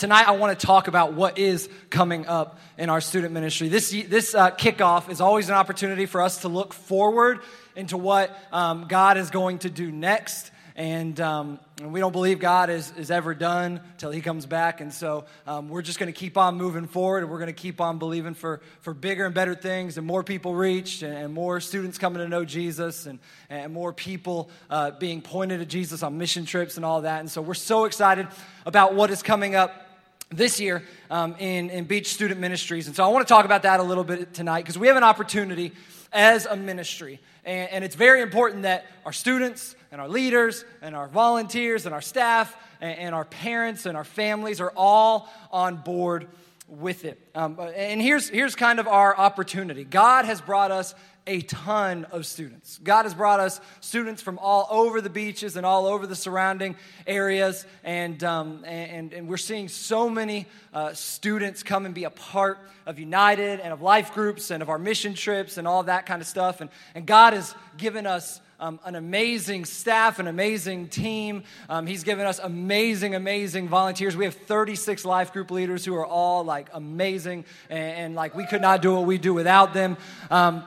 [0.00, 3.68] tonight I want to talk about what is coming up in our student ministry.
[3.68, 7.40] This, this uh, kickoff is always an opportunity for us to look forward
[7.76, 10.52] into what um, God is going to do next.
[10.74, 14.80] And, um, and, we don't believe God is, is ever done till He comes back.
[14.80, 17.52] And so um, we're just going to keep on moving forward and we're going to
[17.52, 21.34] keep on believing for, for bigger and better things and more people reached and, and
[21.34, 23.18] more students coming to know Jesus and,
[23.50, 27.20] and more people uh, being pointed to Jesus on mission trips and all that.
[27.20, 28.28] And so we're so excited
[28.64, 29.88] about what is coming up
[30.32, 32.86] this year um, in, in Beach Student Ministries.
[32.86, 34.96] And so I want to talk about that a little bit tonight because we have
[34.96, 35.72] an opportunity
[36.12, 37.18] as a ministry.
[37.44, 41.94] And, and, it's very important that our students and our leaders and our volunteers and
[41.94, 46.28] our staff and, and our parents and our families are all on board
[46.68, 47.18] with it.
[47.34, 50.94] Um, and here's, here's kind of our opportunity God has brought us
[51.30, 52.80] a ton of students.
[52.82, 56.74] God has brought us students from all over the beaches and all over the surrounding
[57.06, 62.10] areas, and, um, and, and we're seeing so many uh, students come and be a
[62.10, 66.04] part of United and of life groups and of our mission trips and all that
[66.04, 66.60] kind of stuff.
[66.60, 71.44] And, and God has given us um, an amazing staff, an amazing team.
[71.68, 74.16] Um, he's given us amazing, amazing volunteers.
[74.16, 78.46] We have 36 life group leaders who are all like amazing, and, and like we
[78.46, 79.96] could not do what we do without them.
[80.28, 80.64] Um,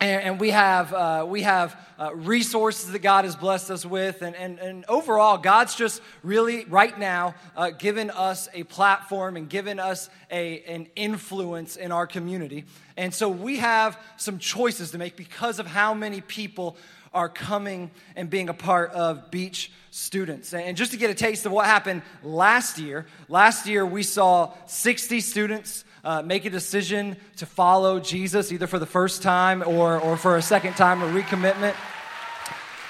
[0.00, 4.20] and, and, we have, uh, we have uh, resources that God has blessed us with.
[4.20, 9.48] And, and, and overall, God's just really, right now, uh, given us a platform and
[9.48, 12.64] given us a, an influence in our community.
[12.98, 16.76] And so we have some choices to make because of how many people
[17.14, 20.52] are coming and being a part of Beach students.
[20.52, 24.52] And just to get a taste of what happened last year, last year we saw
[24.66, 29.98] 60 students uh, make a decision to follow Jesus, either for the first time or,
[29.98, 31.74] or for a second time, a recommitment.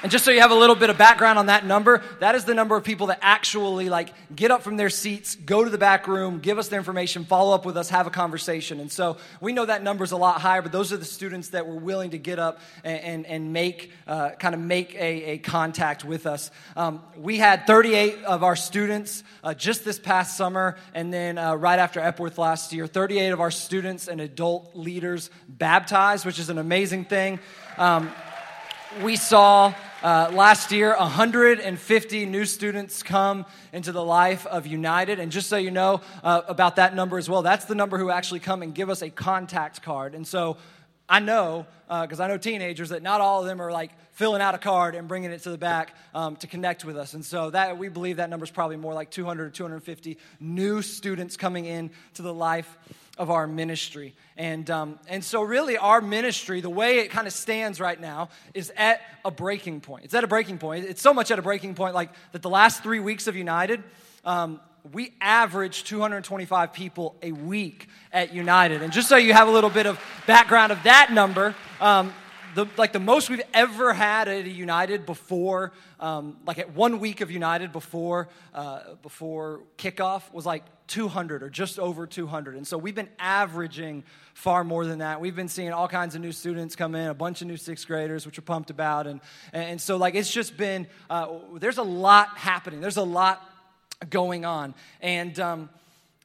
[0.02, 2.44] And just so you have a little bit of background on that number, that is
[2.44, 5.78] the number of people that actually like get up from their seats, go to the
[5.78, 8.78] back room, give us their information, follow up with us, have a conversation.
[8.78, 11.48] And so we know that number is a lot higher, but those are the students
[11.48, 15.24] that were willing to get up and, and, and make uh, kind of make a,
[15.24, 16.50] a contact with us.
[16.76, 21.54] Um, we had 38 of our students uh, just this past summer, and then uh,
[21.54, 26.50] right after Epworth last year, 38 of our students and adult leaders baptized, which is
[26.50, 27.40] an amazing thing.
[27.78, 28.12] Um,
[29.02, 29.74] we saw
[30.06, 35.18] uh, last year 150 new students come into the life of United.
[35.18, 38.08] And just so you know uh, about that number as well, that's the number who
[38.10, 40.14] actually come and give us a contact card.
[40.14, 40.58] And so
[41.08, 44.42] I know, because uh, I know teenagers, that not all of them are like filling
[44.42, 47.14] out a card and bringing it to the back um, to connect with us.
[47.14, 50.82] And so that we believe that number is probably more like 200 or 250 new
[50.82, 52.76] students coming in to the life
[53.18, 54.14] of our ministry.
[54.36, 58.28] And, um, and so, really, our ministry, the way it kind of stands right now,
[58.52, 60.04] is at a breaking point.
[60.04, 60.84] It's at a breaking point.
[60.84, 63.82] It's so much at a breaking point, like that the last three weeks of United,
[64.24, 64.60] um,
[64.92, 68.82] we average 225 people a week at United.
[68.82, 72.12] And just so you have a little bit of background of that number, um,
[72.54, 77.20] the, like the most we've ever had at United before, um, like at one week
[77.20, 82.56] of United before, uh, before kickoff was like 200 or just over 200.
[82.56, 84.04] And so we've been averaging
[84.34, 85.20] far more than that.
[85.20, 87.86] We've been seeing all kinds of new students come in, a bunch of new sixth
[87.86, 89.06] graders, which we're pumped about.
[89.06, 89.20] And,
[89.52, 93.42] and so, like, it's just been, uh, there's a lot happening, there's a lot
[94.08, 94.74] going on.
[95.00, 95.70] And, um,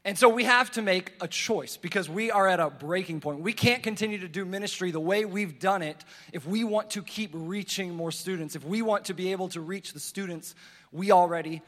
[0.03, 3.41] and so we have to make a choice because we are at a breaking point.
[3.41, 7.03] We can't continue to do ministry the way we've done it if we want to
[7.03, 10.55] keep reaching more students, if we want to be able to reach the students
[10.91, 11.61] we already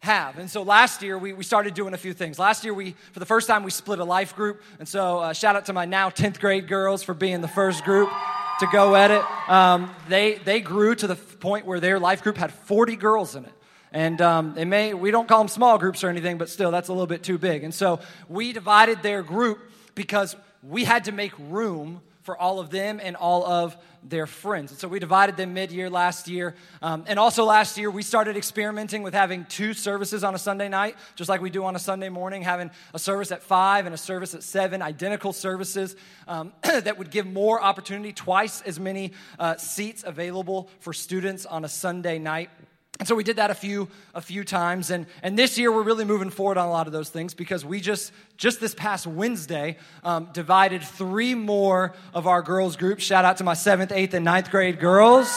[0.00, 0.38] have.
[0.38, 2.38] And so last year, we, we started doing a few things.
[2.38, 4.62] Last year, we, for the first time, we split a life group.
[4.78, 7.84] And so uh, shout out to my now 10th grade girls for being the first
[7.84, 8.10] group
[8.60, 9.22] to go at it.
[9.50, 13.44] Um, they, they grew to the point where their life group had 40 girls in
[13.44, 13.52] it.
[13.92, 16.88] And um, they may, we don't call them small groups or anything, but still, that's
[16.88, 17.64] a little bit too big.
[17.64, 19.58] And so we divided their group
[19.94, 24.70] because we had to make room for all of them and all of their friends.
[24.70, 26.54] And so we divided them mid year last year.
[26.82, 30.68] Um, and also last year, we started experimenting with having two services on a Sunday
[30.68, 33.94] night, just like we do on a Sunday morning, having a service at five and
[33.94, 35.96] a service at seven, identical services
[36.28, 41.64] um, that would give more opportunity, twice as many uh, seats available for students on
[41.64, 42.50] a Sunday night.
[42.98, 45.82] And so we did that a few a few times and and this year we're
[45.82, 49.06] really moving forward on a lot of those things because we just just this past
[49.06, 53.04] Wednesday um, divided three more of our girls groups.
[53.04, 55.28] Shout out to my seventh, eighth, and ninth grade girls.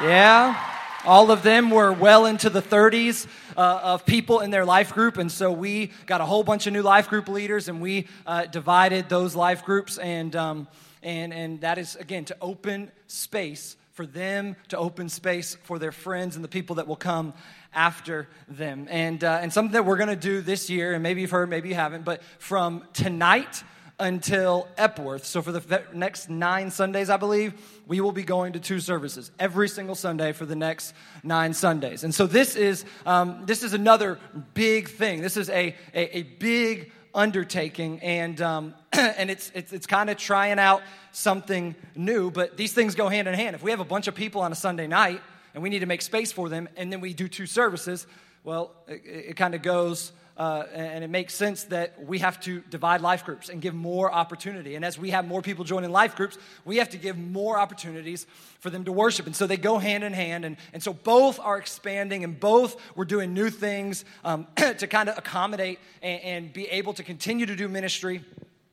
[0.00, 0.58] Yeah,
[1.04, 5.18] all of them were well into the 30s uh, of people in their life group,
[5.18, 8.46] and so we got a whole bunch of new life group leaders, and we uh,
[8.46, 10.68] divided those life groups, and um,
[11.02, 15.92] and and that is again to open space for them to open space for their
[15.92, 17.34] friends and the people that will come
[17.74, 18.86] after them.
[18.88, 21.50] And, uh, and something that we're going to do this year, and maybe you've heard,
[21.50, 23.62] maybe you haven't, but from tonight
[23.98, 25.26] until Epworth.
[25.26, 27.52] So for the next nine Sundays, I believe,
[27.86, 32.02] we will be going to two services every single Sunday for the next nine Sundays.
[32.02, 34.18] And so this is um, this is another
[34.54, 35.20] big thing.
[35.20, 40.16] This is a a, a big undertaking, and um, and it's it's, it's kind of
[40.16, 42.30] trying out something new.
[42.30, 43.54] But these things go hand in hand.
[43.54, 45.20] If we have a bunch of people on a Sunday night
[45.54, 48.06] and we need to make space for them, and then we do two services,
[48.44, 52.60] well, it, it kind of goes uh, and it makes sense that we have to
[52.70, 54.74] divide life groups and give more opportunity.
[54.74, 58.26] And as we have more people joining life groups, we have to give more opportunities
[58.58, 59.26] for them to worship.
[59.26, 60.46] And so they go hand in hand.
[60.46, 65.10] And, and so both are expanding and both we're doing new things um, to kind
[65.10, 68.24] of accommodate and, and, be able to continue to do ministry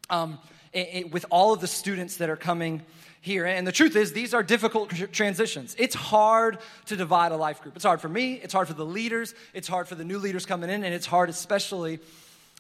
[0.10, 0.40] um,
[0.72, 2.82] it, it, with all of the students that are coming
[3.28, 3.46] here.
[3.46, 5.76] And the truth is, these are difficult transitions.
[5.78, 6.58] It's hard
[6.88, 7.76] to divide a life group.
[7.76, 10.48] It's hard for me, it's hard for the leaders, it's hard for the new leaders
[10.48, 12.00] coming in, and it's hard especially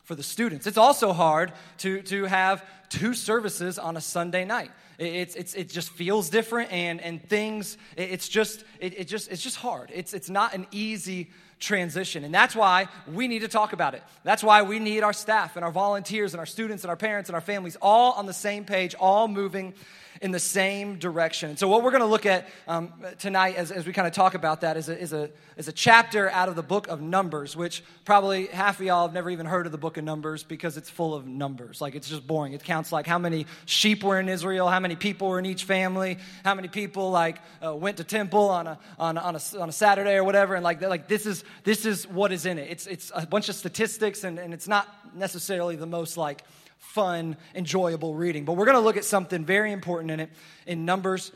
[0.03, 0.67] for the students.
[0.67, 4.71] It's also hard to, to have two services on a Sunday night.
[4.99, 9.41] It's, it's, it just feels different, and, and things, it's just, it, it just, it's
[9.41, 9.91] just hard.
[9.93, 11.29] It's, it's not an easy
[11.59, 12.23] transition.
[12.23, 14.03] And that's why we need to talk about it.
[14.23, 17.29] That's why we need our staff and our volunteers and our students and our parents
[17.29, 19.73] and our families all on the same page, all moving
[20.21, 21.49] in the same direction.
[21.49, 24.13] And so, what we're going to look at um, tonight as, as we kind of
[24.13, 27.01] talk about that is a, is, a, is a chapter out of the book of
[27.01, 30.43] Numbers, which probably half of y'all have never even heard of the book of Numbers
[30.43, 31.81] because it's full of numbers.
[31.81, 32.53] Like, it's just boring.
[32.53, 35.63] It counts like how many sheep were in Israel, how many people were in each
[35.63, 39.69] family, how many people like uh, went to temple on a, on, on, a, on
[39.69, 40.55] a Saturday or whatever.
[40.55, 42.69] And like, like this, is, this is what is in it.
[42.69, 46.43] It's, it's a bunch of statistics, and, and it's not necessarily the most like
[46.77, 48.45] fun, enjoyable reading.
[48.45, 50.29] But we're going to look at something very important in it
[50.65, 51.31] in Numbers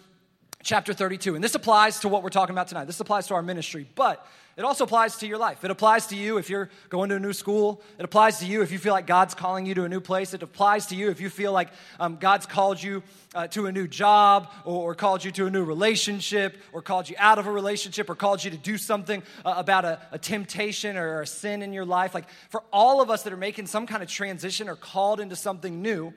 [0.63, 1.35] chapter 32.
[1.35, 2.85] And this applies to what we're talking about tonight.
[2.85, 4.25] This applies to our ministry, but
[4.57, 5.63] it also applies to your life.
[5.63, 7.81] It applies to you if you're going to a new school.
[7.97, 10.33] It applies to you if you feel like God's calling you to a new place.
[10.33, 11.69] It applies to you if you feel like
[11.99, 13.01] um, God's called you
[13.33, 17.09] uh, to a new job or, or, called you to a new relationship or called
[17.09, 20.19] you out of a relationship or called you to do something uh, about a, a
[20.19, 22.13] temptation or a sin in your life.
[22.13, 25.37] Like for all of us that are making some kind of transition or called into
[25.37, 26.13] something new,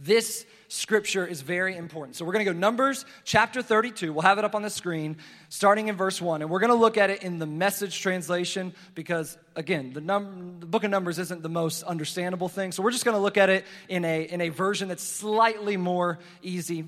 [0.00, 2.14] this scripture is very important.
[2.14, 4.12] So we're going to go Numbers chapter 32.
[4.12, 5.16] We'll have it up on the screen
[5.48, 6.42] starting in verse 1.
[6.42, 10.60] And we're going to look at it in the message translation because, again, the, num-
[10.60, 12.70] the book of Numbers isn't the most understandable thing.
[12.70, 15.76] So we're just going to look at it in a, in a version that's slightly
[15.76, 16.84] more easy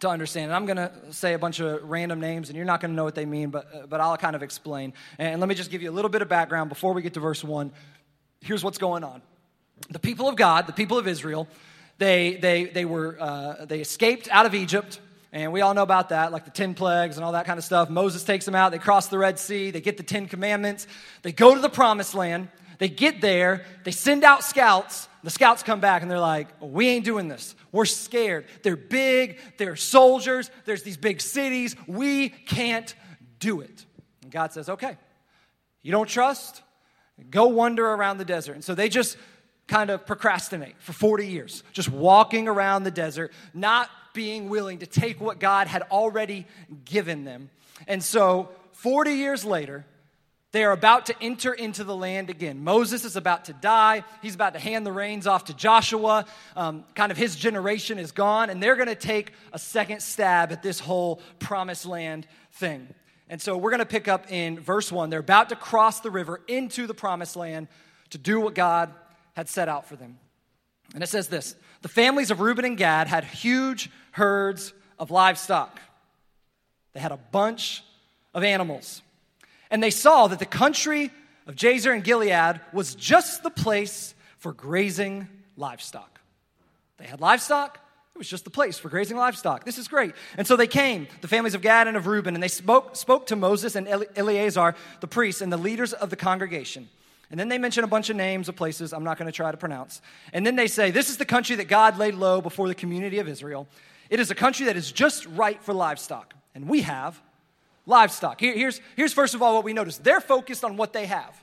[0.00, 0.46] to understand.
[0.46, 2.96] And I'm going to say a bunch of random names, and you're not going to
[2.96, 4.94] know what they mean, but, but I'll kind of explain.
[5.18, 7.20] And let me just give you a little bit of background before we get to
[7.20, 7.72] verse 1.
[8.40, 9.22] Here's what's going on.
[9.90, 11.48] The people of God, the people of Israel,
[12.02, 14.98] they, they, they, were, uh, they escaped out of Egypt.
[15.32, 17.64] And we all know about that, like the 10 plagues and all that kind of
[17.64, 17.88] stuff.
[17.88, 18.72] Moses takes them out.
[18.72, 19.70] They cross the Red Sea.
[19.70, 20.86] They get the 10 commandments.
[21.22, 22.48] They go to the promised land.
[22.78, 23.64] They get there.
[23.84, 25.08] They send out scouts.
[25.22, 27.54] The scouts come back and they're like, We ain't doing this.
[27.70, 28.46] We're scared.
[28.64, 29.38] They're big.
[29.56, 30.50] They're soldiers.
[30.64, 31.76] There's these big cities.
[31.86, 32.92] We can't
[33.38, 33.86] do it.
[34.22, 34.96] And God says, Okay,
[35.82, 36.62] you don't trust?
[37.30, 38.54] Go wander around the desert.
[38.54, 39.16] And so they just
[39.66, 44.86] kind of procrastinate for 40 years, just walking around the desert, not being willing to
[44.86, 46.46] take what God had already
[46.84, 47.50] given them.
[47.86, 49.84] And so, 40 years later,
[50.52, 52.62] they are about to enter into the land again.
[52.62, 54.04] Moses is about to die.
[54.20, 56.26] He's about to hand the reins off to Joshua.
[56.54, 60.52] Um, kind of his generation is gone, and they're going to take a second stab
[60.52, 62.86] at this whole promised land thing.
[63.30, 65.08] And so we're going to pick up in verse 1.
[65.08, 67.68] They're about to cross the river into the promised land
[68.10, 68.92] to do what God
[69.34, 70.18] had set out for them.
[70.94, 75.80] And it says this The families of Reuben and Gad had huge herds of livestock,
[76.92, 77.84] they had a bunch
[78.34, 79.02] of animals.
[79.70, 81.10] And they saw that the country
[81.46, 86.20] of Jazer and Gilead was just the place for grazing livestock.
[86.98, 87.78] They had livestock,
[88.14, 89.64] it was just the place for grazing livestock.
[89.64, 90.14] This is great.
[90.36, 93.28] And so they came, the families of Gad and of Reuben, and they spoke, spoke
[93.28, 96.90] to Moses and Eleazar, the priests, and the leaders of the congregation.
[97.32, 99.50] And then they mention a bunch of names of places I'm not going to try
[99.50, 100.02] to pronounce.
[100.34, 103.18] And then they say, This is the country that God laid low before the community
[103.18, 103.66] of Israel.
[104.10, 106.34] It is a country that is just right for livestock.
[106.54, 107.20] And we have
[107.86, 108.38] livestock.
[108.38, 111.34] Here, here's, here's first of all what we notice they're focused on what they have.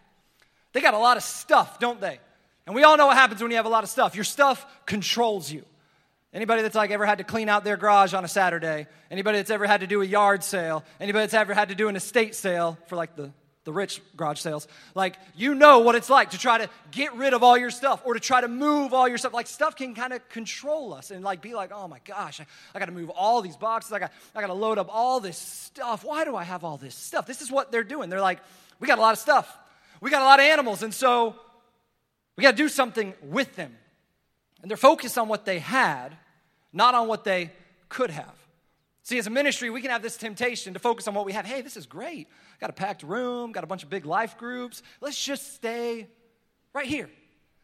[0.74, 2.20] They got a lot of stuff, don't they?
[2.68, 4.14] And we all know what happens when you have a lot of stuff.
[4.14, 5.66] Your stuff controls you.
[6.32, 8.86] Anybody that's like ever had to clean out their garage on a Saturday?
[9.10, 10.84] Anybody that's ever had to do a yard sale?
[11.00, 13.32] Anybody that's ever had to do an estate sale for like the
[13.66, 14.68] the rich garage sales.
[14.96, 18.02] Like, you know what it's like to try to get rid of all your stuff
[18.06, 19.34] or to try to move all your stuff.
[19.34, 22.46] Like, stuff can kind of control us and, like, be like, oh my gosh, I,
[22.74, 23.92] I got to move all these boxes.
[23.92, 26.04] I got, I got to load up all this stuff.
[26.04, 27.26] Why do I have all this stuff?
[27.28, 28.10] This is what they're doing.
[28.10, 28.40] They're like,
[28.80, 29.58] we got a lot of stuff,
[30.00, 31.36] we got a lot of animals, and so
[32.38, 33.76] we got to do something with them.
[34.62, 36.16] And they're focused on what they had,
[36.72, 37.52] not on what they
[37.90, 38.39] could have.
[39.10, 41.44] See, as a ministry, we can have this temptation to focus on what we have.
[41.44, 42.28] Hey, this is great.
[42.62, 44.84] Got a packed room, got a bunch of big life groups.
[45.02, 46.06] Let's just stay
[46.74, 47.10] right here.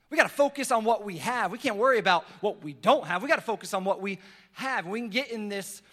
[0.09, 1.51] We got to focus on what we have.
[1.51, 3.21] We can't worry about what we don't have.
[3.21, 4.17] We got to focus on what we
[4.53, 4.87] have.
[4.87, 5.83] We can get in this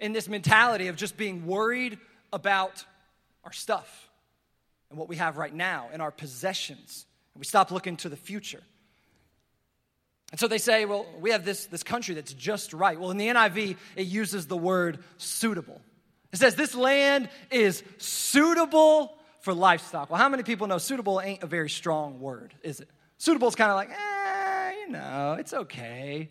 [0.00, 1.98] in this mentality of just being worried
[2.32, 2.82] about
[3.44, 4.08] our stuff
[4.88, 7.04] and what we have right now and our possessions.
[7.34, 8.62] And we stop looking to the future.
[10.32, 12.98] And so they say, well, we have this, this country that's just right.
[12.98, 15.80] Well, in the NIV, it uses the word suitable.
[16.32, 20.08] It says, this land is suitable for livestock.
[20.10, 22.88] Well, how many people know suitable ain't a very strong word, is it?
[23.18, 26.30] Suitable is kind of like, eh, you know, it's okay.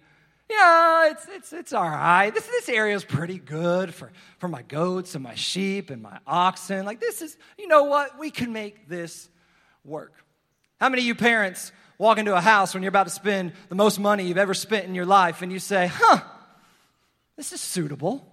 [0.50, 2.31] Yeah, it's, it's, it's all right.
[2.34, 6.17] This, this area is pretty good for, for my goats and my sheep and my
[6.25, 6.86] oxen.
[6.86, 8.17] Like, this is, you know what?
[8.17, 9.29] We can make this
[9.86, 10.13] work.
[10.79, 13.75] How many of you parents walk into a house when you're about to spend the
[13.75, 16.20] most money you've ever spent in your life and you say, huh,
[17.38, 18.27] this is suitable.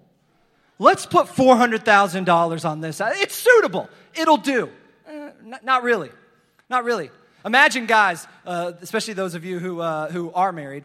[0.79, 3.03] Let's put $400,000 on this.
[3.05, 3.91] It's suitable.
[4.15, 4.71] It'll do.
[5.07, 6.11] Eh, not, not, really.
[6.71, 7.11] Not really.
[7.45, 10.85] Imagine, guys, uh, especially those of you who, uh, who are married,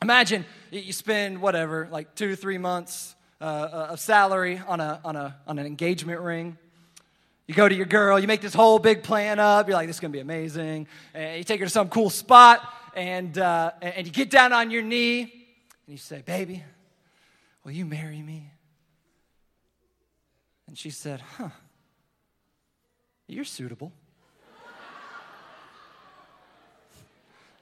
[0.00, 5.16] imagine you spend whatever, like two, three months uh, uh of salary on, a, on,
[5.16, 6.56] a, on an engagement ring.
[7.52, 9.68] You go to your girl, you make this whole big plan up.
[9.68, 10.86] You're like, this is going to be amazing.
[11.12, 12.66] And you take her to some cool spot,
[12.96, 15.30] and, uh, and you get down on your knee, and
[15.88, 16.64] you say, Baby,
[17.62, 18.50] will you marry me?
[20.66, 21.50] And she said, Huh,
[23.26, 23.92] you're suitable.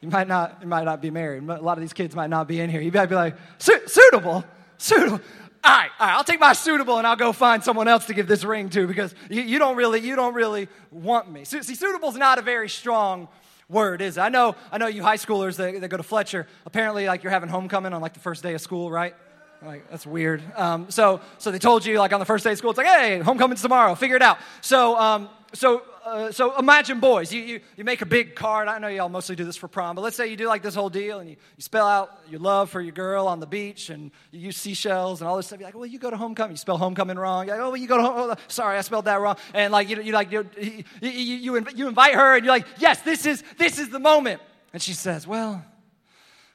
[0.00, 1.42] You might not, you might not be married.
[1.48, 2.80] A lot of these kids might not be in here.
[2.80, 4.44] You might be like, suitable?
[4.78, 5.20] Suitable?
[5.62, 8.14] All right, all right, I'll take my suitable and I'll go find someone else to
[8.14, 11.44] give this ring to because you, you don't really, you don't really want me.
[11.44, 13.28] See, suitable is not a very strong
[13.68, 14.20] word, is it?
[14.20, 16.46] I know, I know you high schoolers that, that go to Fletcher.
[16.66, 19.14] Apparently, like you're having homecoming on like the first day of school, right?
[19.62, 20.42] Like that's weird.
[20.56, 22.86] Um, so, so they told you like on the first day of school, it's like,
[22.86, 23.94] hey, homecoming's tomorrow.
[23.94, 24.38] Figure it out.
[24.62, 27.32] So, um, so uh, so imagine boys.
[27.32, 28.68] You, you, you make a big card.
[28.68, 30.74] I know y'all mostly do this for prom but let's say you do like this
[30.74, 33.90] whole deal and you, you spell out your love for your girl on the beach
[33.90, 35.58] and you use seashells and all this stuff.
[35.58, 36.52] You're like well you go to homecoming.
[36.52, 37.46] You spell homecoming wrong.
[37.46, 39.36] You're like oh well, you go to home, oh, sorry i spelled that wrong.
[39.54, 43.02] And like you, you like you, you, you, you invite her and you're like yes
[43.02, 44.40] this is this is the moment.
[44.72, 45.64] And she says well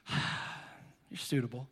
[1.10, 1.68] you're suitable.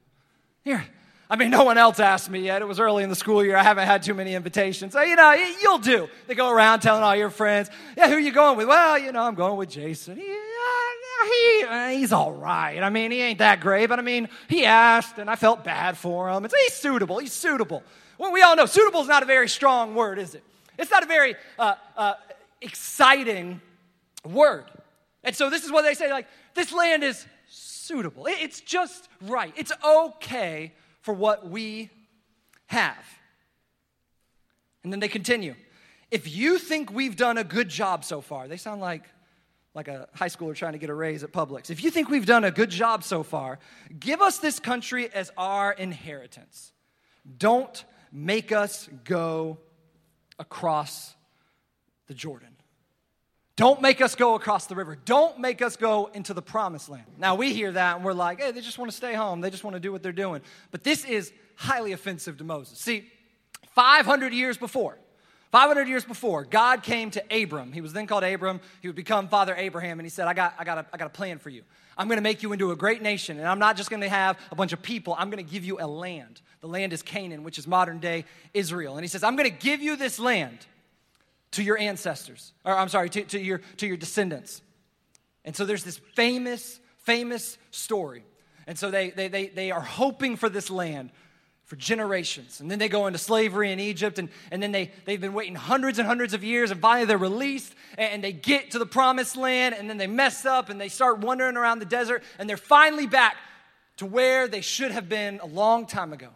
[0.63, 0.85] Here
[1.35, 2.63] I mean, no one else asked me yet.
[2.63, 3.57] It was early in the school year.
[3.57, 4.93] I haven't had too many invitations.
[4.93, 6.09] So, you know, you'll do.
[6.29, 8.69] They go around telling all your friends, yeah, who are you going with?
[8.69, 10.17] Well, you know, I'm going with Jason.
[10.17, 12.81] He, uh, he, uh, he's all right.
[12.81, 15.99] I mean, he ain't that great, but I mean, he asked and I felt bad
[15.99, 16.45] for him.
[16.45, 17.19] It's, he's suitable.
[17.19, 17.83] He's suitable.
[18.17, 20.45] Well, we all know suitable is not a very strong word, is it?
[20.79, 22.15] It's not a very uh, uh,
[22.61, 23.61] exciting
[24.25, 24.67] word.
[25.25, 28.27] And so this is what they say like, this land is suitable.
[28.29, 29.53] It's just right.
[29.57, 30.75] It's okay
[31.05, 31.91] for what we
[32.67, 33.05] have.
[34.83, 35.55] And then they continue.
[36.11, 39.05] If you think we've done a good job so far, they sound like
[39.75, 41.69] like a high schooler trying to get a raise at Publix.
[41.69, 43.59] If you think we've done a good job so far,
[43.99, 46.73] give us this country as our inheritance.
[47.39, 49.59] Don't make us go
[50.39, 51.17] across
[52.07, 52.54] the Jordan.
[53.57, 54.99] Don't make us go across the river.
[55.05, 57.05] Don't make us go into the promised land.
[57.19, 59.41] Now, we hear that and we're like, hey, they just want to stay home.
[59.41, 60.43] They just want to do what they're doing.
[60.73, 62.79] But this is highly offensive to Moses.
[62.79, 63.09] See,
[63.75, 64.99] 500 years before,
[65.53, 67.73] 500 years before, God came to Abram.
[67.73, 68.61] He was then called Abram.
[68.83, 71.07] He would become Father Abraham, and he said, I got, I got, a, I got
[71.07, 71.63] a plan for you.
[71.97, 74.09] I'm going to make you into a great nation, and I'm not just going to
[74.09, 75.15] have a bunch of people.
[75.17, 76.41] I'm going to give you a land.
[76.61, 78.97] The land is Canaan, which is modern day Israel.
[78.97, 80.59] And he says, I'm going to give you this land
[81.55, 84.63] to your ancestors, or I'm sorry, to, to, your, to your descendants.
[85.45, 88.25] And so there's this famous, famous story.
[88.67, 91.11] And so they, they, they, they are hoping for this land
[91.65, 92.61] for generations.
[92.61, 95.55] And then they go into slavery in Egypt, and, and then they, they've been waiting
[95.55, 98.87] hundreds and hundreds of years, and finally they're released, and, and they get to the
[98.87, 102.49] promised land, and then they mess up, and they start wandering around the desert, and
[102.49, 103.37] they're finally back
[103.97, 106.29] to where they should have been a long time ago.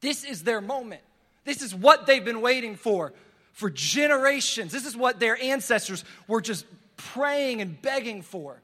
[0.00, 1.02] This is their moment.
[1.44, 3.12] This is what they've been waiting for
[3.52, 4.72] for generations.
[4.72, 6.66] This is what their ancestors were just
[6.96, 8.60] praying and begging for.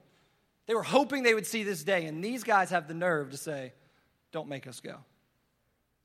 [0.66, 3.36] They were hoping they would see this day, and these guys have the nerve to
[3.36, 3.72] say,
[4.32, 4.96] Don't make us go.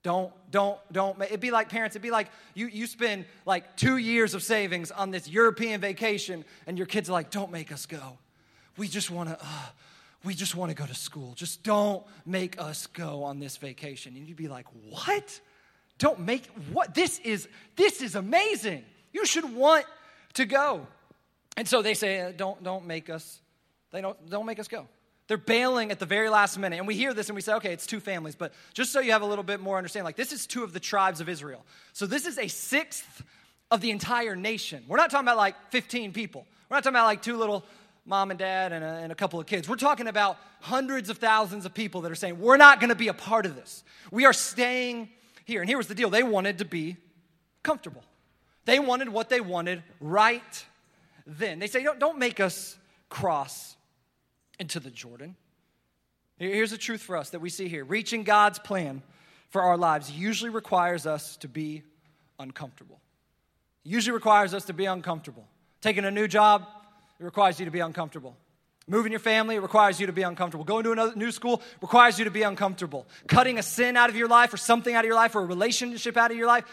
[0.04, 1.20] Don't, don't, don't.
[1.22, 4.92] It'd be like parents, it'd be like you, you spend like two years of savings
[4.92, 8.18] on this European vacation, and your kids are like, don't make us go.
[8.76, 9.66] We just want to, uh,
[10.26, 11.34] we just want to go to school.
[11.36, 14.16] Just don't make us go on this vacation.
[14.18, 15.40] And you'd be like, what?
[15.98, 16.94] Don't make what?
[16.94, 18.84] This is this is amazing.
[19.12, 19.86] You should want
[20.34, 20.88] to go.
[21.56, 23.40] And so they say, uh, don't don't make us.
[23.92, 24.88] They don't don't make us go.
[25.28, 26.78] They're bailing at the very last minute.
[26.78, 28.36] And we hear this and we say, okay, it's two families.
[28.36, 30.74] But just so you have a little bit more understanding, like this is two of
[30.74, 31.66] the tribes of Israel.
[31.94, 33.24] So this is a sixth
[33.72, 34.84] of the entire nation.
[34.88, 36.46] We're not talking about like 15 people.
[36.70, 37.64] We're not talking about like two little
[38.06, 39.70] mom and dad and a, and a couple of kids.
[39.70, 42.96] We're talking about hundreds of thousands of people that are saying, we're not going to
[42.96, 43.84] be a part of this.
[44.12, 45.10] We are staying
[45.46, 45.62] here.
[45.62, 46.98] And here was the deal they wanted to be
[47.62, 48.04] comfortable,
[48.66, 50.66] they wanted what they wanted right
[51.26, 51.60] then.
[51.60, 52.78] They say, don't, don't make us
[53.10, 53.76] cross
[54.60, 55.36] into the Jordan.
[56.38, 59.02] Here's the truth for us that we see here reaching God's plan
[59.50, 61.84] for our lives usually requires us to be
[62.40, 63.00] uncomfortable.
[63.86, 65.46] It usually requires us to be uncomfortable.
[65.80, 66.66] Taking a new job,
[67.20, 68.36] it requires you to be uncomfortable.
[68.86, 70.66] Moving your family, requires you to be uncomfortable.
[70.66, 73.08] Going to another new school requires you to be uncomfortable.
[73.28, 75.46] Cutting a sin out of your life or something out of your life or a
[75.46, 76.66] relationship out of your life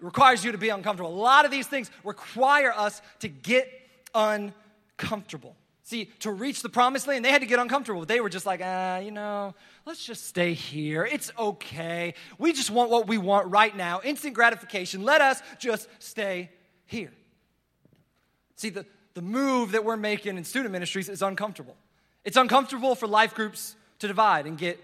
[0.00, 1.12] requires you to be uncomfortable.
[1.12, 3.70] A lot of these things require us to get
[4.14, 5.56] uncomfortable.
[5.82, 8.04] See, to reach the promised land, they had to get uncomfortable.
[8.04, 9.54] They were just like, ah, you know,
[9.86, 11.04] let's just stay here.
[11.04, 12.12] It's okay.
[12.38, 15.02] We just want what we want right now instant gratification.
[15.02, 16.50] Let us just stay
[16.84, 17.12] here.
[18.56, 18.84] See, the,
[19.18, 21.74] the move that we're making in student ministries is uncomfortable.
[22.24, 24.78] It's uncomfortable for life groups to divide and get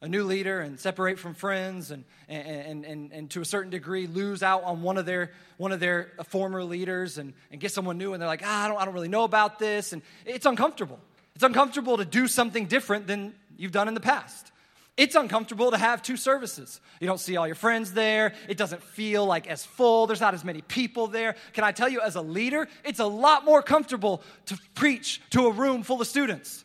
[0.00, 4.06] a new leader and separate from friends and, and, and, and, to a certain degree
[4.06, 7.98] lose out on one of their, one of their former leaders and, and get someone
[7.98, 9.92] new and they're like, ah, I, don't, I don't really know about this.
[9.92, 11.00] And it's uncomfortable.
[11.34, 14.52] It's uncomfortable to do something different than you've done in the past.
[14.96, 16.80] It's uncomfortable to have two services.
[17.00, 18.32] You don't see all your friends there.
[18.48, 20.06] It doesn't feel like as full.
[20.06, 21.36] There's not as many people there.
[21.52, 25.46] Can I tell you, as a leader, it's a lot more comfortable to preach to
[25.46, 26.64] a room full of students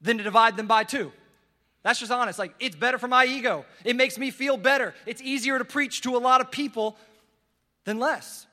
[0.00, 1.12] than to divide them by two.
[1.82, 2.38] That's just honest.
[2.38, 3.66] Like, it's better for my ego.
[3.84, 4.94] It makes me feel better.
[5.04, 6.96] It's easier to preach to a lot of people
[7.84, 8.45] than less.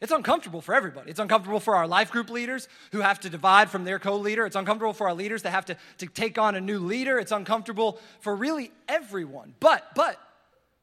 [0.00, 1.10] It's uncomfortable for everybody.
[1.10, 4.44] It's uncomfortable for our life group leaders who have to divide from their co leader.
[4.44, 7.18] It's uncomfortable for our leaders that have to, to take on a new leader.
[7.18, 9.54] It's uncomfortable for really everyone.
[9.60, 10.18] But, but,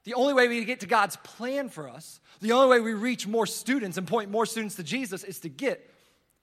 [0.04, 3.28] the only way we get to God's plan for us, the only way we reach
[3.28, 5.88] more students and point more students to Jesus is to get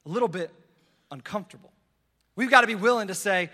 [0.07, 0.53] a little bit
[1.11, 1.73] uncomfortable.
[2.37, 3.51] We've got to be willing to say,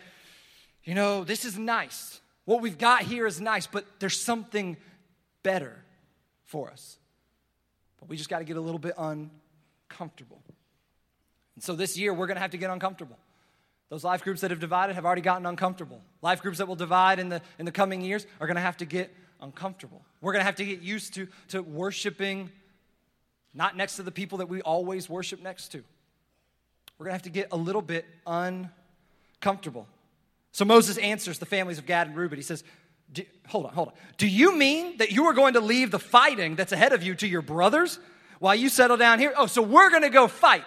[0.82, 2.20] you know, this is nice.
[2.44, 4.76] What we've got here is nice, but there's something
[5.42, 5.82] better
[6.44, 6.98] for us.
[8.00, 10.42] But we just got to get a little bit uncomfortable.
[11.54, 13.18] And so this year, we're going to have to get uncomfortable.
[13.90, 16.00] Those life groups that have divided have already gotten uncomfortable.
[16.22, 18.76] Life groups that will divide in the, in the coming years are going to have
[18.78, 20.02] to get uncomfortable.
[20.20, 22.50] We're going to have to get used to, to worshiping
[23.52, 25.84] not next to the people that we always worship next to.
[26.98, 29.86] We're going to have to get a little bit uncomfortable.
[30.52, 32.38] So Moses answers the families of Gad and Reuben.
[32.38, 32.64] He says,
[33.14, 33.94] do, hold on, hold on.
[34.18, 37.14] Do you mean that you are going to leave the fighting that's ahead of you
[37.16, 37.98] to your brothers
[38.40, 39.32] while you settle down here?
[39.36, 40.64] Oh, so we're going to go fight.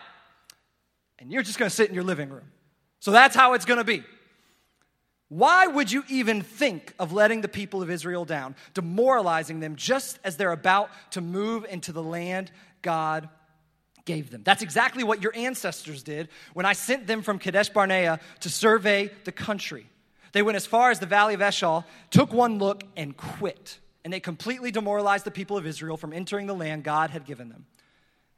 [1.20, 2.52] And you're just going to sit in your living room.
[3.00, 4.04] So that's how it's going to be.
[5.30, 10.20] Why would you even think of letting the people of Israel down, demoralizing them just
[10.24, 12.50] as they're about to move into the land
[12.82, 13.28] God
[14.06, 14.42] gave them?
[14.46, 19.12] That's exactly what your ancestors did when I sent them from Kadesh Barnea to survey
[19.26, 19.88] the country.
[20.34, 23.80] They went as far as the valley of Eshcol, took one look, and quit.
[24.04, 27.50] And they completely demoralized the people of Israel from entering the land God had given
[27.50, 27.66] them.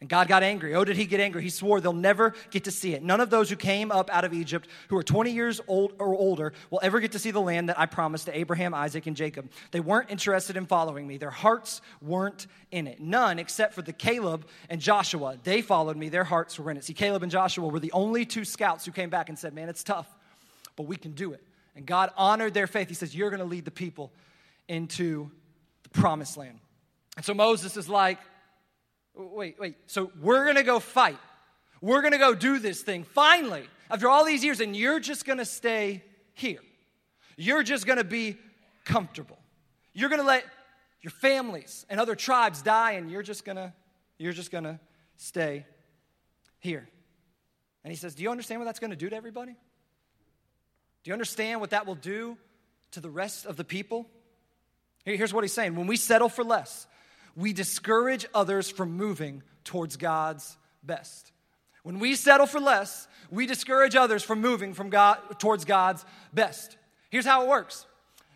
[0.02, 0.76] And God got angry.
[0.76, 1.42] Oh, did he get angry?
[1.42, 3.04] He swore they'll never get to see it.
[3.04, 6.16] None of those who came up out of Egypt, who are 20 years old or
[6.16, 9.16] older, will ever get to see the land that I promised to Abraham, Isaac, and
[9.16, 9.50] Jacob.
[9.72, 11.18] They weren't interested in following me.
[11.18, 13.02] Their hearts weren't in it.
[13.02, 15.38] None except for the Caleb and Joshua.
[15.44, 16.08] They followed me.
[16.08, 16.86] Their hearts were in it.
[16.86, 19.68] See, Caleb and Joshua were the only two scouts who came back and said, Man,
[19.68, 20.08] it's tough,
[20.78, 21.44] but we can do it.
[21.80, 22.90] And God honored their faith.
[22.90, 24.12] He says, You're going to lead the people
[24.68, 25.32] into
[25.84, 26.60] the promised land.
[27.16, 28.20] And so Moses is like,
[29.16, 29.76] Wait, wait.
[29.88, 31.18] So we're going to go fight.
[31.80, 35.24] We're going to go do this thing finally after all these years, and you're just
[35.24, 36.60] going to stay here.
[37.38, 38.36] You're just going to be
[38.84, 39.40] comfortable.
[39.94, 40.44] You're going to let
[41.02, 43.72] your families and other tribes die, and you're just going to
[44.18, 44.82] you're just going to
[45.16, 45.66] stay
[46.60, 46.90] here.
[47.86, 49.56] And he says, Do you understand what that's going to do to everybody?
[51.04, 52.38] Do you understand what that will do
[52.92, 54.08] to the rest of the people?
[55.06, 56.88] Here's what he's saying when we settle for less,
[57.36, 61.32] we discourage others from moving towards God's best.
[61.84, 66.78] When we settle for less, we discourage others from moving from God towards God's best.
[67.10, 67.86] Here's how it works.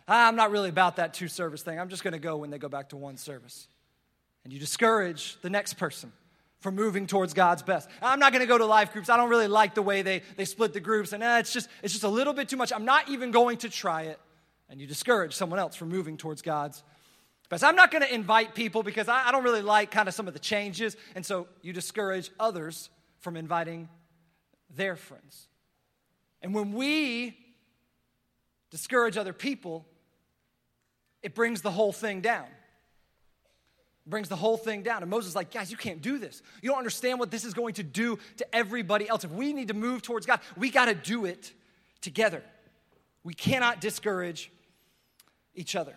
[0.08, 1.78] I'm not really about that two service thing.
[1.78, 3.68] I'm just going to go when they go back to one service.
[4.42, 6.12] And you discourage the next person
[6.64, 7.90] from moving towards God's best.
[8.00, 9.10] I'm not going to go to life groups.
[9.10, 11.12] I don't really like the way they, they split the groups.
[11.12, 12.72] And eh, it's, just, it's just a little bit too much.
[12.72, 14.18] I'm not even going to try it.
[14.70, 16.82] And you discourage someone else from moving towards God's
[17.50, 17.64] best.
[17.64, 20.26] I'm not going to invite people because I, I don't really like kind of some
[20.26, 20.96] of the changes.
[21.14, 23.90] And so you discourage others from inviting
[24.74, 25.48] their friends.
[26.40, 27.36] And when we
[28.70, 29.84] discourage other people,
[31.22, 32.46] it brings the whole thing down.
[34.06, 35.02] Brings the whole thing down.
[35.02, 36.42] And Moses is like, guys, you can't do this.
[36.60, 39.24] You don't understand what this is going to do to everybody else.
[39.24, 41.52] If we need to move towards God, we got to do it
[42.02, 42.42] together.
[43.22, 44.52] We cannot discourage
[45.54, 45.94] each other.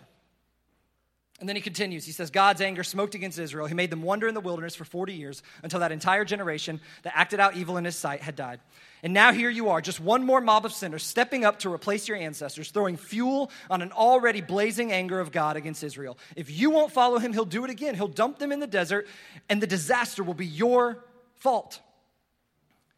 [1.40, 2.04] And then he continues.
[2.04, 3.66] He says, God's anger smoked against Israel.
[3.66, 7.16] He made them wander in the wilderness for 40 years until that entire generation that
[7.16, 8.58] acted out evil in his sight had died.
[9.04, 12.08] And now here you are, just one more mob of sinners stepping up to replace
[12.08, 16.18] your ancestors, throwing fuel on an already blazing anger of God against Israel.
[16.34, 17.94] If you won't follow him, he'll do it again.
[17.94, 19.06] He'll dump them in the desert,
[19.48, 21.04] and the disaster will be your
[21.36, 21.80] fault.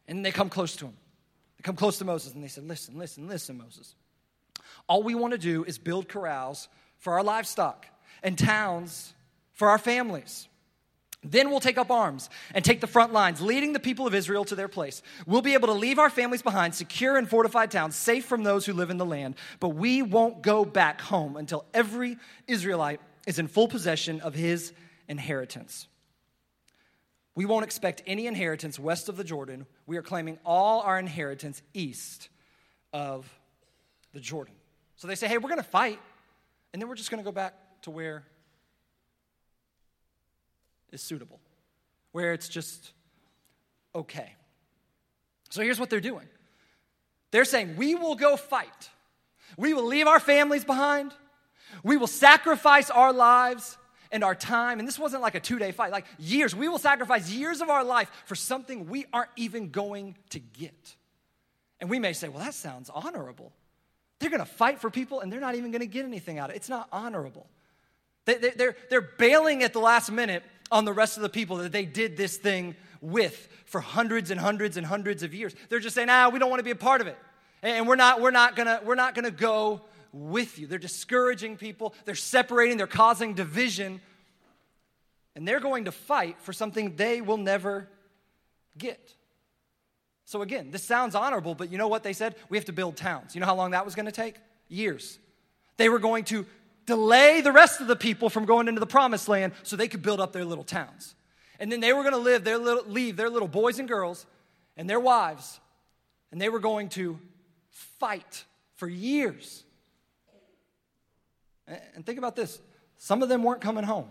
[0.07, 0.97] And they come close to him.
[1.57, 3.93] They come close to Moses, and they said, Listen, listen, listen, Moses.
[4.89, 7.85] All we want to do is build corrals for our livestock
[8.23, 9.13] and towns
[9.53, 10.47] for our families.
[11.23, 14.43] Then we'll take up arms and take the front lines, leading the people of Israel
[14.45, 15.03] to their place.
[15.27, 18.65] We'll be able to leave our families behind, secure and fortified towns, safe from those
[18.65, 19.35] who live in the land.
[19.59, 24.73] But we won't go back home until every Israelite is in full possession of his
[25.07, 25.87] inheritance.
[27.35, 29.67] We won't expect any inheritance west of the Jordan.
[29.85, 32.29] We are claiming all our inheritance east
[32.93, 33.31] of
[34.11, 34.55] the Jordan.
[34.95, 35.99] So they say, hey, we're going to fight,
[36.73, 37.53] and then we're just going to go back
[37.83, 38.23] to where
[40.91, 41.39] is suitable,
[42.11, 42.91] where it's just
[43.95, 44.35] okay.
[45.49, 46.27] So here's what they're doing
[47.31, 48.89] they're saying, We will go fight,
[49.57, 51.13] we will leave our families behind,
[51.83, 53.77] we will sacrifice our lives
[54.11, 54.79] and our time.
[54.79, 56.55] And this wasn't like a two day fight, like years.
[56.55, 60.95] We will sacrifice years of our life for something we aren't even going to get.
[61.79, 63.53] And we may say, Well, that sounds honorable.
[64.19, 66.57] They're to fight for people and they're not even to get anything out of it.
[66.57, 67.47] It's not honorable.
[68.25, 71.57] They, they, they're, they're bailing at the last minute on the rest of the people
[71.57, 75.55] that they did this thing with for hundreds and hundreds and hundreds of years.
[75.69, 77.17] They're just saying, ah, we don't want to be a part of it.
[77.63, 79.81] And we're not, we're not gonna, we're not gonna go
[80.11, 80.67] with you.
[80.67, 84.01] They're discouraging people, they're separating, they're causing division,
[85.35, 87.87] and they're going to fight for something they will never
[88.77, 89.13] get.
[90.25, 92.35] So again, this sounds honorable, but you know what they said?
[92.49, 93.35] We have to build towns.
[93.35, 94.35] You know how long that was gonna take?
[94.67, 95.19] Years.
[95.77, 96.45] They were going to
[96.85, 100.01] delay the rest of the people from going into the promised land so they could
[100.01, 101.15] build up their little towns.
[101.59, 104.25] And then they were going to live their little, leave their little boys and girls
[104.77, 105.59] and their wives,
[106.31, 107.19] and they were going to
[107.69, 109.63] fight for years.
[111.93, 112.59] And think about this
[112.97, 114.09] some of them weren't coming home.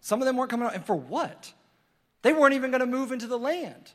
[0.00, 0.74] Some of them weren't coming home.
[0.74, 1.52] And for what?
[2.22, 3.92] They weren't even going to move into the land.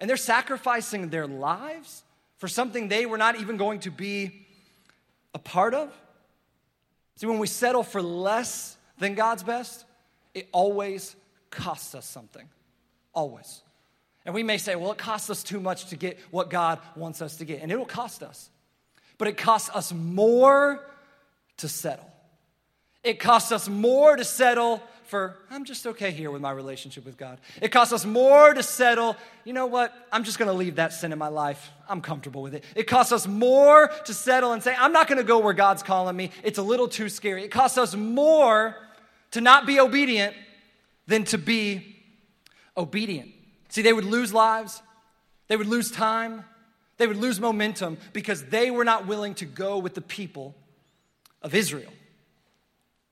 [0.00, 2.02] And they're sacrificing their lives
[2.36, 4.46] for something they were not even going to be
[5.34, 5.90] a part of.
[7.16, 9.84] See, when we settle for less than God's best,
[10.34, 11.14] it always
[11.50, 12.48] costs us something.
[13.12, 13.62] Always.
[14.24, 17.22] And we may say, well, it costs us too much to get what God wants
[17.22, 17.60] us to get.
[17.62, 18.50] And it will cost us.
[19.18, 20.84] But it costs us more
[21.58, 22.10] to settle.
[23.04, 27.16] It costs us more to settle for, I'm just okay here with my relationship with
[27.16, 27.38] God.
[27.60, 31.12] It costs us more to settle, you know what, I'm just gonna leave that sin
[31.12, 31.70] in my life.
[31.88, 32.64] I'm comfortable with it.
[32.74, 36.16] It costs us more to settle and say, I'm not gonna go where God's calling
[36.16, 36.30] me.
[36.42, 37.44] It's a little too scary.
[37.44, 38.76] It costs us more
[39.32, 40.34] to not be obedient
[41.06, 41.96] than to be
[42.76, 43.30] obedient.
[43.68, 44.82] See, they would lose lives,
[45.48, 46.44] they would lose time,
[46.96, 50.54] they would lose momentum because they were not willing to go with the people
[51.42, 51.92] of Israel.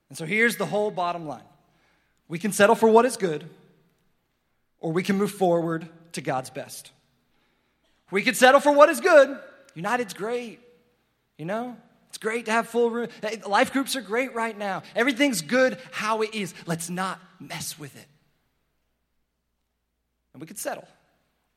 [0.09, 1.42] And so here's the whole bottom line
[2.28, 3.44] we can settle for what is good,
[4.80, 6.90] or we can move forward to God's best.
[8.11, 9.38] We can settle for what is good.
[9.74, 10.61] United's great,
[11.38, 11.76] you know?
[12.11, 13.08] It's great to have full room.
[13.46, 14.82] Life groups are great right now.
[14.94, 16.52] Everything's good how it is.
[16.66, 18.06] Let's not mess with it.
[20.35, 20.87] And we can settle.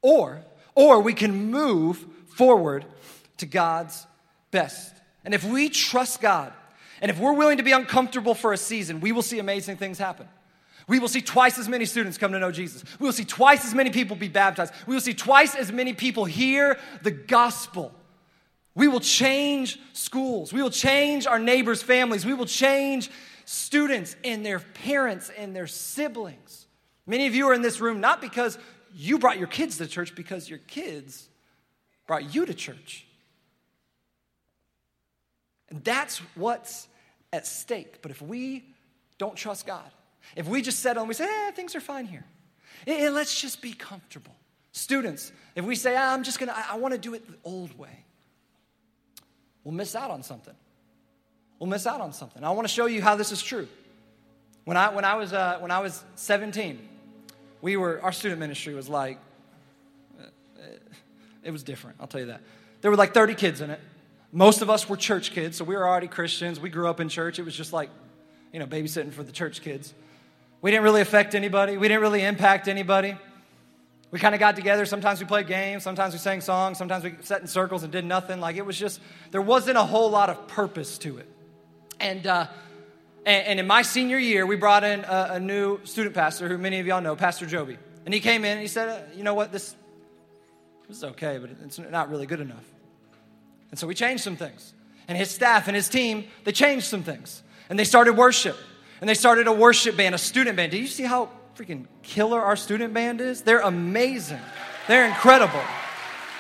[0.02, 2.86] Or, or we can move forward
[3.38, 4.08] to God's
[4.52, 4.96] best.
[5.26, 6.54] And if we trust God,
[7.02, 9.98] and if we're willing to be uncomfortable for a season, we will see amazing things
[9.98, 10.28] happen.
[10.88, 12.84] We will see twice as many students come to know Jesus.
[13.00, 14.74] We will see twice as many people be baptized.
[14.86, 17.92] We will see twice as many people hear the gospel.
[18.76, 20.54] We will change schools.
[20.54, 22.26] We will change our neighbors' families.
[22.26, 23.10] We will change
[23.46, 26.68] students and their parents and their siblings.
[27.08, 28.58] Many of you are in this room not because
[28.94, 31.28] you brought your kids to church, because your kids
[32.08, 33.06] brought you to church.
[35.70, 36.88] And that's what's
[37.34, 38.02] at stake.
[38.02, 38.64] But if we
[39.18, 39.90] don't trust God,
[40.36, 42.26] if we just settle and we say, eh, things are fine here,
[42.88, 44.36] eh, eh, let's just be comfortable.
[44.72, 47.78] Students, if we say, ah, I'm just gonna, I, I wanna do it the old
[47.78, 48.06] way,
[49.64, 50.56] we'll miss out on something.
[51.60, 52.44] We'll miss out on something.
[52.44, 53.68] I wanna show you how this is true.
[54.66, 56.80] When I, when I, was, uh, when I was 17,
[57.62, 59.20] we were, our student ministry was like,
[61.44, 62.42] it was different, I'll tell you that.
[62.82, 63.80] There were like 30 kids in it.
[64.32, 66.60] Most of us were church kids, so we were already Christians.
[66.60, 67.40] We grew up in church.
[67.40, 67.90] It was just like,
[68.52, 69.94] you know, babysitting for the church kids.
[70.66, 73.16] We didn't really affect anybody, we didn't really impact anybody.
[74.10, 74.88] We kind of got together.
[74.88, 78.04] Sometimes we played games, sometimes we sang songs, sometimes we sat in circles and did
[78.04, 78.40] nothing.
[78.40, 79.00] Like it was just,
[79.30, 81.30] there wasn't a whole lot of purpose to it.
[82.00, 82.48] And, uh,
[83.28, 86.58] and, and in my senior year, we brought in a, a, new student pastor who
[86.58, 87.78] many of y'all know, Pastor Joby.
[88.04, 89.52] And he came in and he said, uh, You know what?
[89.52, 89.76] This,
[90.88, 92.66] this is okay, but it's not really good enough.
[93.70, 94.74] And so we changed some things.
[95.08, 97.44] And his staff and his team, they changed some things.
[97.70, 98.58] And they started worship.
[99.06, 100.72] And they started a worship band, a student band.
[100.72, 103.42] Do you see how freaking killer our student band is?
[103.42, 104.40] They're amazing.
[104.88, 105.62] They're incredible.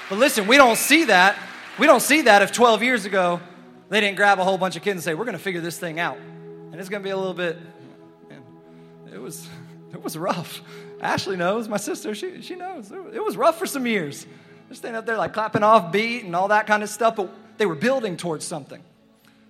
[0.10, 1.38] But listen, we don't see that.
[1.78, 3.40] We don't see that if 12 years ago
[3.90, 5.78] they didn't grab a whole bunch of kids and say, "We're going to figure this
[5.78, 7.60] thing out." And it's going to be a little bit
[8.30, 8.42] man,
[9.14, 9.48] it was
[9.94, 10.64] it was rough.
[11.00, 12.92] Ashley knows, my sister, she, she knows.
[12.92, 14.26] It was rough for some years.
[14.70, 17.32] They're standing up there like clapping off beat and all that kind of stuff, but
[17.60, 18.82] they were building towards something.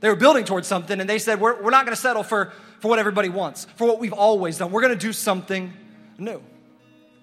[0.01, 2.53] They were building towards something, and they said, We're, we're not going to settle for,
[2.79, 4.71] for what everybody wants, for what we've always done.
[4.71, 5.73] We're going to do something
[6.17, 6.41] new.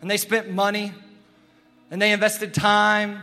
[0.00, 0.92] And they spent money,
[1.90, 3.20] and they invested time,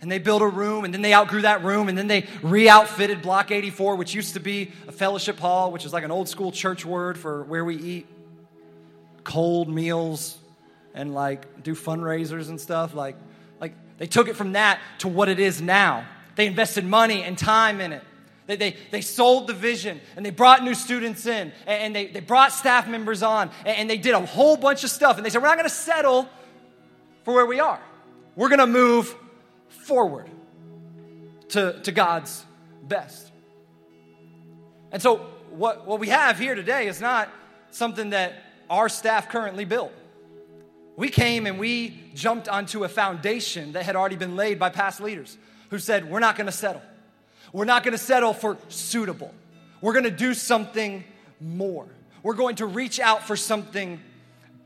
[0.00, 2.68] and they built a room, and then they outgrew that room, and then they re
[2.68, 6.28] outfitted Block 84, which used to be a fellowship hall, which is like an old
[6.28, 8.06] school church word for where we eat
[9.24, 10.36] cold meals
[10.94, 12.94] and like do fundraisers and stuff.
[12.94, 13.16] Like,
[13.60, 16.06] like they took it from that to what it is now.
[16.36, 18.02] They invested money and time in it.
[18.46, 22.20] They, they, they sold the vision and they brought new students in and they, they
[22.20, 25.16] brought staff members on and they did a whole bunch of stuff.
[25.16, 26.28] And they said, We're not going to settle
[27.24, 27.80] for where we are.
[28.36, 29.14] We're going to move
[29.68, 30.28] forward
[31.50, 32.44] to, to God's
[32.82, 33.30] best.
[34.92, 35.16] And so,
[35.50, 37.28] what, what we have here today is not
[37.70, 38.34] something that
[38.68, 39.92] our staff currently built.
[40.96, 45.00] We came and we jumped onto a foundation that had already been laid by past
[45.00, 45.36] leaders
[45.70, 46.82] who said, We're not going to settle.
[47.54, 49.32] We're not going to settle for suitable.
[49.80, 51.04] We're going to do something
[51.40, 51.86] more.
[52.24, 54.00] We're going to reach out for something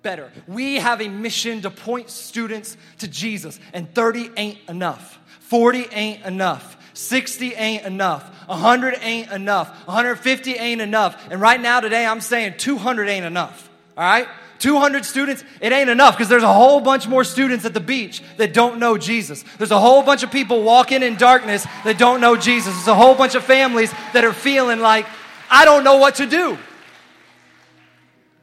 [0.01, 0.33] better.
[0.47, 5.19] We have a mission to point students to Jesus, and 30 ain't enough.
[5.41, 6.79] 40 ain't enough.
[6.95, 8.25] 60 ain't enough.
[8.49, 9.69] 100 ain't enough.
[9.87, 11.31] 150 ain't enough.
[11.31, 13.69] And right now, today, I'm saying 200 ain't enough.
[13.99, 14.29] All right?
[14.59, 18.23] 200 students, it ain't enough because there's a whole bunch more students at the beach
[18.37, 19.45] that don't know Jesus.
[19.57, 22.75] There's a whole bunch of people walking in darkness that don't know Jesus.
[22.75, 25.07] There's a whole bunch of families that are feeling like,
[25.51, 26.59] I don't know what to do.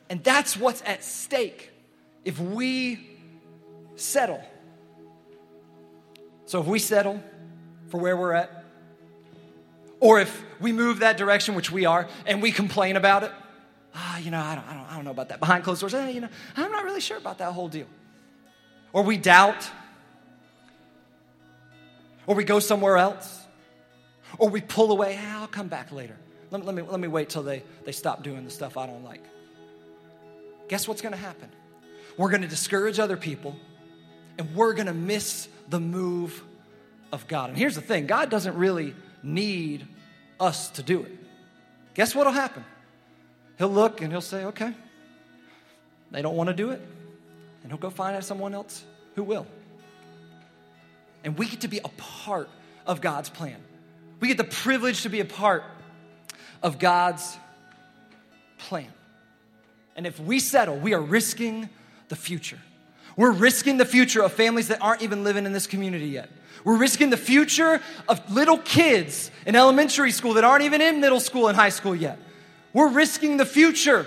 [0.09, 1.71] And that's what's at stake
[2.23, 3.09] if we
[3.95, 4.43] settle.
[6.45, 7.21] So if we settle
[7.89, 8.63] for where we're at,
[9.99, 13.31] or if we move that direction, which we are, and we complain about it,
[13.95, 15.39] ah, you know, I don't, I don't, I don't know about that.
[15.39, 17.87] Behind closed doors, eh, you know, I'm not really sure about that whole deal.
[18.93, 19.69] Or we doubt,
[22.27, 23.41] or we go somewhere else,
[24.37, 26.17] or we pull away, ah, I'll come back later.
[26.51, 29.03] Let, let, me, let me wait till they, they stop doing the stuff I don't
[29.03, 29.23] like.
[30.67, 31.49] Guess what's going to happen?
[32.17, 33.55] We're going to discourage other people,
[34.37, 36.43] and we're going to miss the move
[37.11, 37.49] of God.
[37.49, 39.87] And here's the thing God doesn't really need
[40.39, 41.11] us to do it.
[41.93, 42.63] Guess what'll happen?
[43.57, 44.73] He'll look and he'll say, okay,
[46.11, 46.81] they don't want to do it.
[47.63, 48.83] And he'll go find someone else
[49.15, 49.47] who will.
[51.23, 52.49] And we get to be a part
[52.85, 53.57] of God's plan.
[54.19, 55.63] We get the privilege to be a part
[56.61, 57.37] of God's
[58.57, 58.91] plan.
[59.95, 61.69] And if we settle, we are risking
[62.09, 62.59] the future.
[63.15, 66.29] We're risking the future of families that aren't even living in this community yet.
[66.63, 71.19] We're risking the future of little kids in elementary school that aren't even in middle
[71.19, 72.19] school and high school yet.
[72.75, 74.05] We're risking the future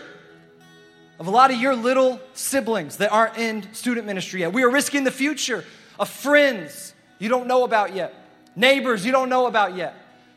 [1.19, 4.53] of a lot of your little siblings that aren't in student ministry yet.
[4.53, 5.65] We are risking the future
[5.99, 8.13] of friends you don't know about yet,
[8.55, 9.95] neighbors you don't know about yet,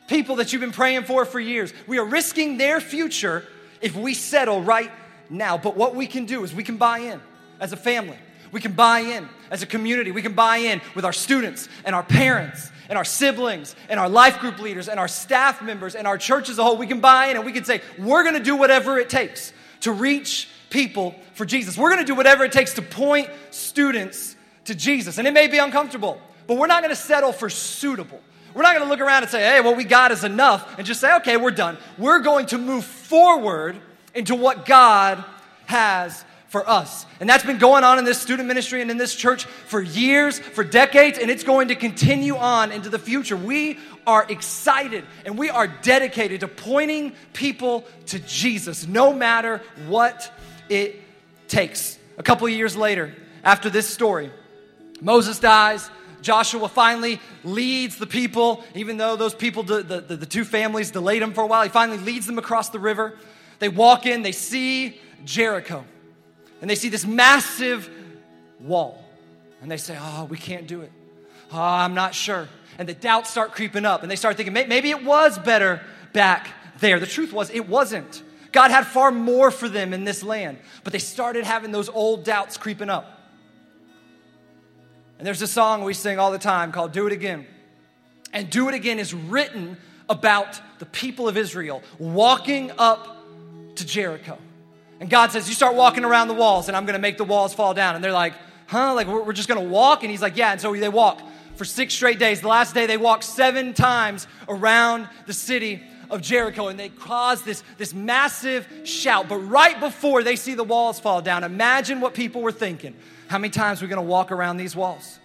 [0.08, 1.74] people that you've been praying for for years.
[1.86, 3.46] We are risking their future
[3.82, 4.90] if we settle right
[5.28, 5.58] now.
[5.58, 7.20] But what we can do is we can buy in
[7.60, 8.16] as a family.
[8.50, 10.10] We can buy in as a community.
[10.10, 14.10] We can buy in with our students and our parents and our siblings and our
[14.10, 17.00] life group leaders and our staff members and our church as a whole, we can
[17.00, 19.50] buy in and we can say, we're going to do whatever it takes
[19.80, 21.78] to reach people for Jesus.
[21.78, 25.16] We're going to do whatever it takes to point students to Jesus.
[25.16, 28.20] And it may be uncomfortable, but we're not going to settle for suitable.
[28.52, 30.86] We're not going to look around and say, hey, what we got is enough, and
[30.86, 31.78] just say, okay, we're done.
[31.96, 33.80] We're going to move forward
[34.14, 35.24] into what God
[35.64, 37.06] has for us.
[37.18, 40.38] And that's been going on in this student ministry and in this church for years,
[40.38, 43.38] for decades, and it's going to continue on into the future.
[43.38, 50.30] We are excited and we are dedicated to pointing people to Jesus, no matter what
[50.68, 51.00] it
[51.48, 51.98] takes.
[52.18, 54.30] A couple of years later, after this story,
[55.00, 55.88] Moses dies.
[56.20, 61.22] Joshua finally leads the people, even though those people, the, the, the two families delayed
[61.22, 61.62] him for a while.
[61.62, 63.18] He finally leads them across the river.
[63.58, 65.84] They walk in, they see Jericho,
[66.62, 67.90] and they see this massive
[68.60, 69.04] wall.
[69.60, 70.92] And they say, Oh, we can't do it.
[71.52, 72.48] Oh, I'm not sure.
[72.78, 75.82] And the doubts start creeping up, and they start thinking, maybe it was better
[76.14, 76.48] back
[76.78, 76.98] there.
[76.98, 78.22] The truth was, it wasn't.
[78.50, 82.24] God had far more for them in this land, but they started having those old
[82.24, 83.20] doubts creeping up.
[85.18, 87.46] And there's a song we sing all the time called Do It Again.
[88.32, 89.76] And Do It Again is written
[90.08, 93.24] about the people of Israel walking up
[93.76, 94.38] to Jericho.
[95.02, 97.24] And God says, You start walking around the walls, and I'm going to make the
[97.24, 97.96] walls fall down.
[97.96, 98.34] And they're like,
[98.68, 98.94] Huh?
[98.94, 100.04] Like, we're just going to walk?
[100.04, 100.52] And he's like, Yeah.
[100.52, 101.20] And so they walk
[101.56, 102.40] for six straight days.
[102.40, 107.42] The last day, they walked seven times around the city of Jericho and they cause
[107.42, 109.28] this, this massive shout.
[109.28, 112.94] But right before they see the walls fall down, imagine what people were thinking.
[113.26, 115.18] How many times are we going to walk around these walls?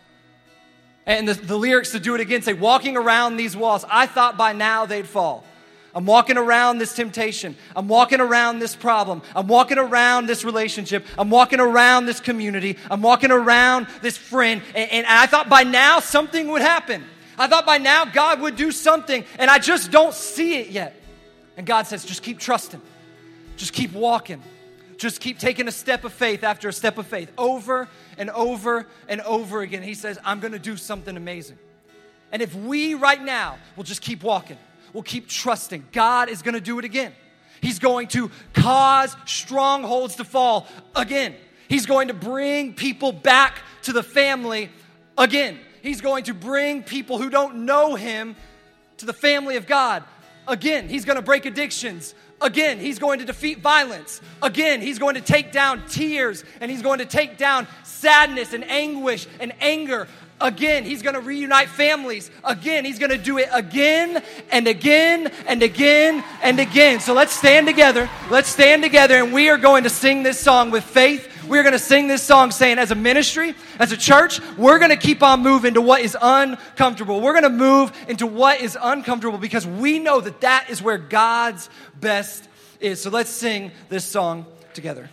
[1.06, 3.86] And the, the lyrics to do it again say, walking around these walls.
[3.88, 5.44] I thought by now they'd fall.
[5.98, 7.56] I'm walking around this temptation.
[7.76, 9.24] I'm walking around this problem.
[9.36, 11.04] I'm walking around this relationship.
[11.18, 12.78] I'm walking around this community.
[12.92, 14.62] I'm walking around this friend.
[14.76, 17.04] And, and, I thought by now something would happen.
[17.36, 21.02] I thought by now God would do something, and I just don't see it yet.
[21.58, 22.82] And God says, just keep trusting,
[23.56, 24.44] just keep walking.
[24.98, 27.88] Just keep taking a step of faith after a step of faith over
[28.20, 29.82] and over and over again.
[29.82, 31.58] He says, I'm going to do something amazing.
[32.32, 34.58] And if we right now will just keep walking,
[34.94, 37.14] we'll keep trusting, God is going to do it again.
[37.62, 41.36] He's going to cause strongholds to fall again.
[41.68, 44.70] He's going to bring people back to the family
[45.18, 45.60] again.
[45.82, 48.36] He's going to bring people who don't know Him
[48.98, 50.04] to the family of God
[50.48, 50.88] again.
[50.88, 54.22] He's going to break addictions Again, he's going to defeat violence.
[54.44, 58.64] Again, he's going to take down tears and he's going to take down sadness and
[58.70, 60.08] anguish and anger.
[60.40, 62.30] Again, he's going to reunite families.
[62.44, 64.22] Again, he's going to do it again
[64.52, 67.00] and again and again and again.
[67.00, 68.08] So let's stand together.
[68.30, 71.28] Let's stand together and we are going to sing this song with faith.
[71.48, 74.92] We're going to sing this song saying, as a ministry, as a church, we're going
[74.92, 77.20] to keep on moving to what is uncomfortable.
[77.20, 80.98] We're going to move into what is uncomfortable because we know that that is where
[80.98, 81.70] God's
[82.00, 82.48] best
[82.80, 83.02] is.
[83.02, 85.10] So let's sing this song together.